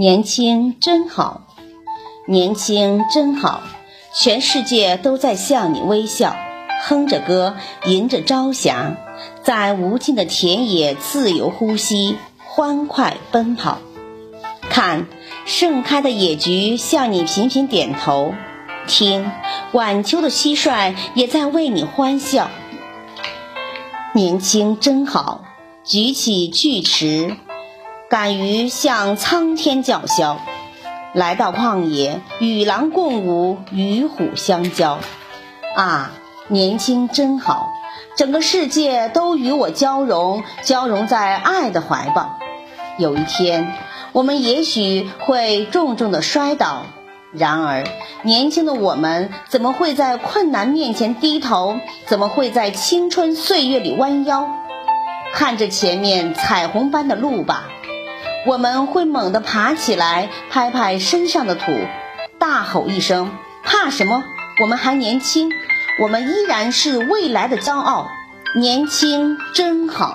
[0.00, 1.42] 年轻真好，
[2.26, 3.60] 年轻真好，
[4.14, 6.34] 全世界都在向你微笑，
[6.84, 8.96] 哼着歌，迎着朝霞，
[9.42, 13.76] 在无尽的田野自由呼吸，欢快奔跑。
[14.70, 15.06] 看，
[15.44, 18.32] 盛开的野菊向你频频点头；
[18.86, 19.30] 听，
[19.72, 22.50] 晚秋的蟋蟀也在为你欢笑。
[24.14, 25.44] 年轻真好，
[25.84, 27.36] 举起锯齿。
[28.10, 30.40] 敢于向苍天叫嚣，
[31.14, 34.98] 来到旷野，与狼共舞，与虎相交。
[35.76, 36.10] 啊，
[36.48, 37.70] 年轻真好，
[38.16, 42.36] 整个世界都与我交融，交融在爱的怀抱。
[42.98, 43.72] 有一天，
[44.10, 46.86] 我们也许会重重的摔倒，
[47.32, 47.84] 然而，
[48.24, 51.76] 年轻的我们怎么会在困难面前低头？
[52.08, 54.48] 怎么会在青春岁月里弯腰？
[55.32, 57.68] 看着前面彩虹般的路吧。
[58.46, 61.72] 我们会猛地爬起来，拍拍身上的土，
[62.38, 63.30] 大吼一声
[63.62, 64.22] ：“怕什么？
[64.62, 65.50] 我们还年轻，
[66.00, 68.08] 我们依然是未来的骄傲。
[68.56, 70.14] 年轻真好。”